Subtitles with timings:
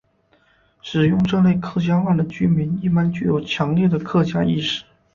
[0.81, 4.83] 使用这类客家话的居民一般具有强烈的客家意识。